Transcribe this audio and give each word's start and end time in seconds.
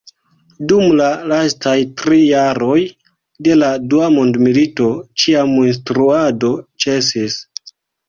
Dum 0.69 0.85
la 1.01 1.09
lastaj 1.31 1.73
tri 1.99 2.17
jaroj 2.23 2.79
de 3.49 3.59
la 3.61 3.71
Dua 3.93 4.11
mondmilito 4.19 4.91
ĉia 5.27 5.47
instruado 5.71 6.55
ĉesis. 6.85 7.43